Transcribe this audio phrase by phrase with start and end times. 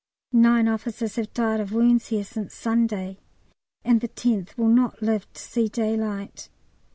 [0.33, 3.19] Nine officers have "died of wounds" here since Sunday,
[3.85, 6.49] and the tenth will not live to see daylight.